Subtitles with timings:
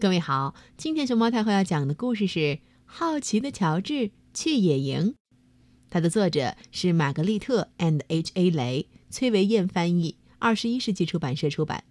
[0.00, 2.38] 各位好，今天熊猫太后要讲的故事是
[2.86, 5.08] 《好奇的乔治去野营》，
[5.90, 11.84] 它的作者是玛格丽特 and H A 雷，崔维燕翻译，二十一世纪出版社出版。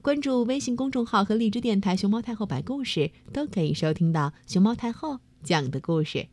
[0.00, 6.28] 关注微信公众号和荔枝电台“熊猫太后摆故事”，都可以收听到熊猫太后讲的故事。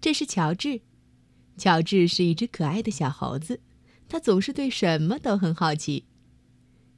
[0.00, 0.80] 这是乔治，
[1.58, 3.60] 乔治是一只可爱的小猴子，
[4.08, 6.06] 他总是对什么都很好奇。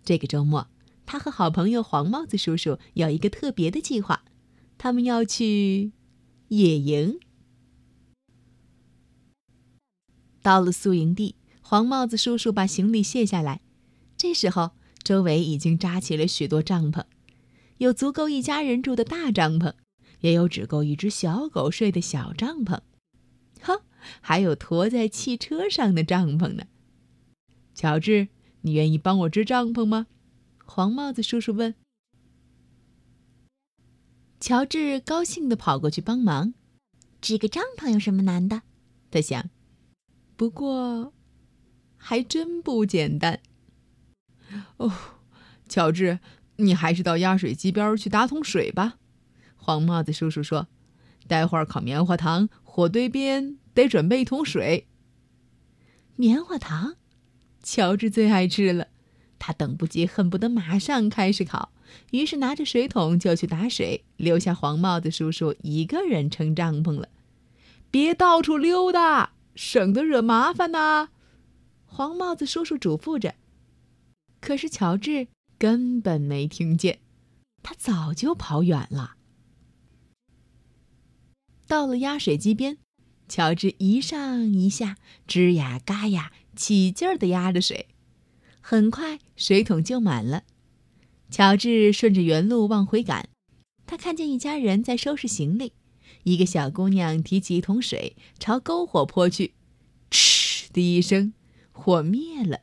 [0.05, 0.69] 这个周末。
[1.12, 4.25] 他和好朋友黄帽子叔叔有一个特别的计划，
[4.79, 5.93] 他们要去
[6.48, 7.21] 野营。
[10.40, 13.61] 到了宿营地，黄帽子叔叔把行李卸下来。
[14.16, 14.71] 这时候，
[15.02, 17.04] 周围已经扎起了许多帐篷，
[17.76, 19.74] 有足够一家人住的大帐篷，
[20.21, 22.80] 也有只够一只小狗睡的小帐篷，
[23.60, 23.82] 哈，
[24.22, 26.64] 还有驮在汽车上的帐篷呢。
[27.74, 28.29] 乔治，
[28.63, 30.07] 你愿意帮我支帐篷吗？
[30.75, 31.75] 黄帽子叔叔问
[34.41, 36.55] ：“乔治高兴地跑过去帮忙。
[37.20, 38.62] 支个帐篷有什么难的？
[39.10, 39.50] 他想。
[40.34, 41.12] 不过，
[41.98, 43.41] 还真不简单。
[44.78, 44.91] 哦，
[45.69, 46.20] 乔治，
[46.56, 48.97] 你还是到压水机边去打桶水吧。”
[49.56, 50.69] 黄帽子叔叔说
[51.28, 54.88] ：“待会儿烤棉花糖，火堆边得准备一桶水。
[56.16, 56.97] 棉花糖，
[57.62, 58.88] 乔治最爱吃了。”
[59.44, 61.72] 他等不及，恨不得马上开始烤，
[62.12, 67.08] 于是拿着水桶就去打水，留下黄帽子叔叔一个人撑帐篷了。
[67.90, 71.08] 别到处溜达，省得惹麻烦呐！
[71.86, 73.34] 黄帽子叔叔嘱咐着。
[74.40, 75.26] 可是乔治
[75.58, 77.00] 根本没听见，
[77.64, 79.16] 他早就跑远了。
[81.66, 82.78] 到了压水机边，
[83.28, 87.88] 乔治一上一下，吱呀嘎呀，起劲儿地压着水。
[88.64, 90.44] 很快，水桶就满了。
[91.30, 93.28] 乔治顺着原路往回赶，
[93.86, 95.72] 他看见一家人在收拾行李。
[96.22, 99.54] 一个小姑娘提起一桶水，朝篝火泼去，
[100.10, 101.34] 嗤的一声，
[101.72, 102.60] 火灭了。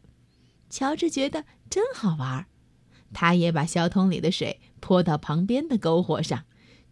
[0.69, 2.47] 乔治觉得真好玩，
[3.13, 6.45] 他也把小桶里的水泼到旁边的篝火上，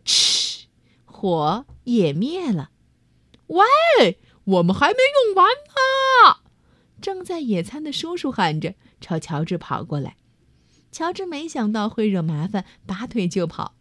[0.03, 0.65] 嗤，
[1.05, 2.71] 火也灭了。
[3.47, 5.47] 喂，我们还没用完！
[7.01, 8.75] 正在野餐的叔叔喊着。
[8.99, 10.17] 朝乔治跑过来，
[10.91, 13.75] 乔治没想到会惹麻烦，拔腿就跑。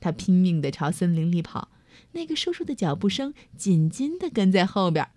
[0.00, 1.70] 他拼命地朝森林里跑，
[2.12, 5.08] 那个叔叔的脚步声紧紧地跟在后边。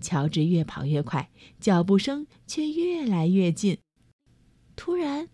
[0.00, 1.30] 乔治越跑越快，
[1.60, 3.78] 脚步声却越来越近。
[4.74, 5.28] 突然，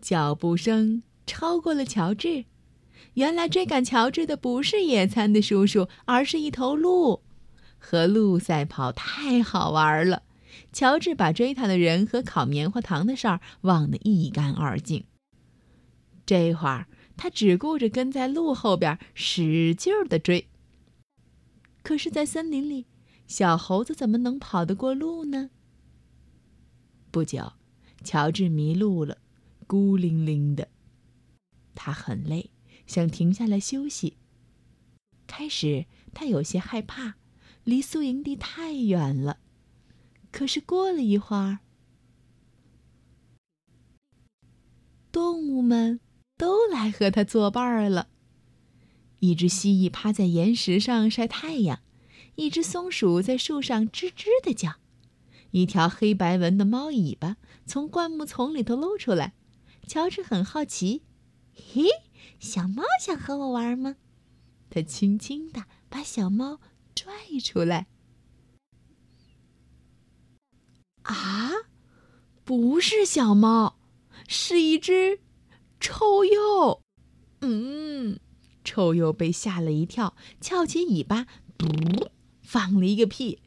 [0.00, 2.44] 脚步声超过了乔治。
[3.14, 7.15] 原来追赶乔治的不是野餐的叔叔，而是一头鹿。
[7.88, 10.24] 和鹿赛跑太好玩了，
[10.72, 15.04] 乔治把追他的人和烤棉花糖的事儿忘得一干二净。
[16.26, 20.48] 这会儿他只顾着跟在鹿后边使劲儿地追。
[21.84, 22.86] 可是，在森林里，
[23.28, 25.50] 小猴子怎么能跑得过鹿呢？
[27.12, 27.52] 不久，
[28.02, 29.18] 乔治迷路了，
[29.68, 30.66] 孤零零的。
[31.76, 32.50] 他很累，
[32.88, 34.16] 想停下来休息。
[35.28, 37.14] 开始，他有些害怕。
[37.66, 39.40] 离宿营地太远了，
[40.30, 41.58] 可是过了一会儿，
[45.10, 45.98] 动物们
[46.36, 48.06] 都来和他作伴了。
[49.18, 51.80] 一只蜥蜴趴在岩石上晒太阳，
[52.36, 54.74] 一只松鼠在树上吱吱的叫，
[55.50, 59.34] 一条黑白纹的猫尾巴从灌木丛里头露出来。
[59.88, 61.02] 乔治很好奇
[61.52, 61.86] ：“嘿，
[62.38, 63.96] 小猫想和我玩吗？”
[64.70, 66.60] 他轻轻地把小猫。
[67.06, 67.86] 拽出来！
[71.02, 71.52] 啊，
[72.44, 73.78] 不是小猫，
[74.26, 75.20] 是一只
[75.78, 76.82] 臭鼬。
[77.42, 78.18] 嗯，
[78.64, 82.08] 臭鼬被吓了一跳，翘起尾巴，噗，
[82.42, 83.38] 放了一个屁。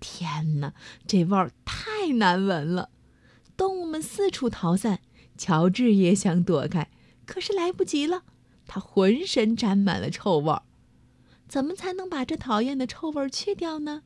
[0.00, 0.74] 天哪，
[1.06, 2.90] 这味儿太难闻了！
[3.56, 5.00] 动物们四处逃散，
[5.36, 6.90] 乔治也想躲开，
[7.24, 8.24] 可是来不及了，
[8.66, 10.64] 他浑身沾满了臭味儿。
[11.48, 14.02] 怎么才能把这讨厌的臭味去掉呢？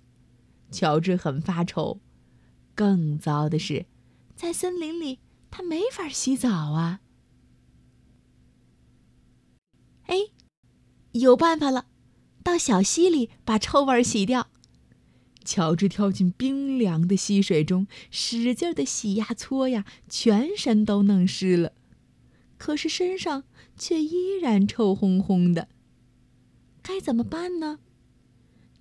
[0.70, 2.00] 乔治很发愁。
[2.74, 3.86] 更糟的是，
[4.34, 5.18] 在森林里
[5.50, 7.00] 他没法洗澡啊！
[10.06, 10.16] 哎，
[11.12, 11.86] 有办法了，
[12.42, 14.48] 到小溪里把臭味洗掉。
[15.44, 21.72] 乔治跳进冰凉的溪水中，使劲的洗呀搓呀，全身都弄湿了，
[22.56, 23.44] 可是身上
[23.76, 25.68] 却依然臭烘烘的。
[26.82, 27.78] 该怎么办呢？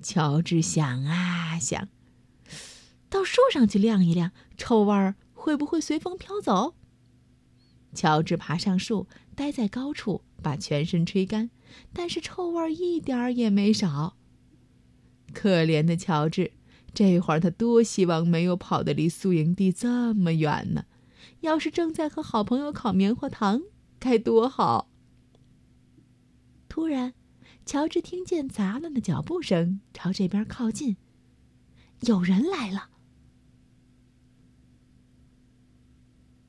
[0.01, 1.88] 乔治想啊想，
[3.09, 6.75] 到树上去晾一晾，臭味儿会不会随风飘走？
[7.94, 11.51] 乔治爬上树，待在高处，把全身吹干，
[11.94, 14.18] 但是臭味儿一点儿也没少。
[15.33, 16.53] 可怜的乔治，
[16.94, 20.86] 这会儿他多希望没有跑得离宿营地这么远呢！
[21.42, 23.62] 要是正在和好朋友烤棉花糖，
[24.00, 24.89] 该多好！
[26.68, 27.13] 突然，
[27.71, 30.97] 乔治听见杂乱的脚步声朝这边靠近，
[32.01, 32.89] 有人来了。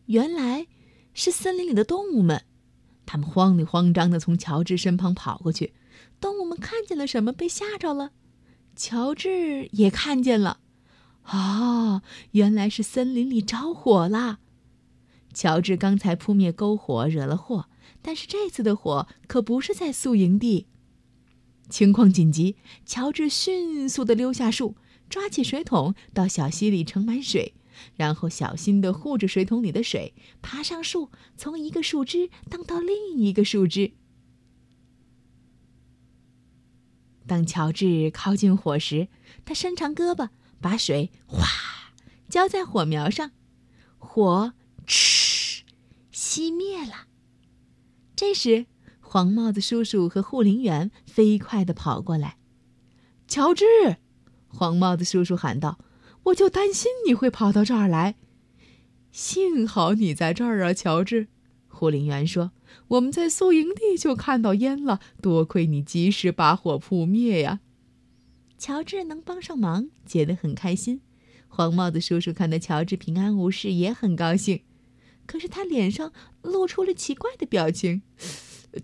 [0.07, 0.67] 原来。
[1.15, 2.43] 是森林里的动物们，
[3.07, 5.73] 他们慌里慌张的从乔治身旁跑过去。
[6.21, 8.11] 动物们看见了什么，被吓着了。
[8.75, 10.59] 乔治也看见了，
[11.23, 12.03] 啊，
[12.33, 14.41] 原来是森林里着火了。
[15.33, 17.69] 乔治刚才扑灭篝火惹了祸，
[18.01, 20.67] 但是这次的火可不是在宿营地。
[21.73, 24.77] 情况紧急，乔治迅速的溜下树，
[25.09, 27.55] 抓起水桶到小溪里盛满水。
[27.97, 33.93] 然后小心地护着水桶里的水，爬上树，从一个树枝荡到另一个树枝。
[37.27, 39.09] 当乔治靠近火时，
[39.47, 40.29] 他伸长胳膊，
[40.61, 41.47] 把水哗
[42.29, 43.33] 浇在火苗上，
[43.97, 44.53] 火
[44.87, 45.65] 嗤
[46.13, 47.07] 熄灭了。
[48.15, 48.67] 这时，
[49.12, 52.38] 黄帽子叔叔和护林员飞快地跑过来。
[53.29, 53.67] 乔治，
[54.49, 55.79] 黄帽子叔叔喊道。
[56.23, 58.14] 我就担心你会跑到这儿来，
[59.11, 61.29] 幸好你在这儿啊，乔治。
[61.69, 62.53] 护林员说
[62.88, 67.61] ：“我们在宿营地就看到烟了，多亏你及时把火扑灭呀。”
[68.56, 71.03] 乔治能帮上忙，觉得很开心。
[71.49, 74.62] 黄帽子叔叔看到乔治平安无事，也很高兴。
[75.26, 78.00] 可是他脸上露出了奇怪的表情。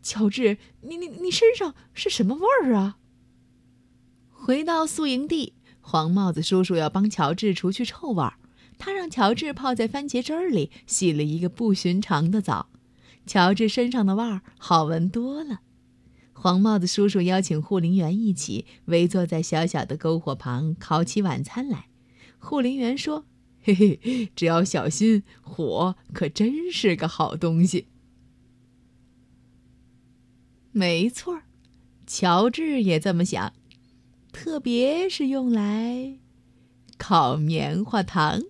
[0.03, 2.99] 乔治，你你你身上是什么味儿啊？
[4.31, 5.55] 回到宿营地。
[5.81, 8.35] 黄帽子叔叔要帮乔治除去臭味儿，
[8.77, 12.69] 他让乔治泡在番茄汁儿里，洗了一个不寻常的澡。
[13.27, 15.61] 乔治身上的味儿好闻多了。
[16.35, 21.89] 黄帽子叔叔邀请护林员一起围坐在小小的篝火旁，烤起晚餐来。
[22.39, 23.25] 护林员说
[23.65, 27.89] ：“嘿嘿，只要小心，火可真是个好东西。”
[30.79, 31.43] 没错儿，
[32.07, 33.53] 乔治也这么想。
[34.31, 36.21] 特别是用来
[36.97, 38.41] 烤棉花糖。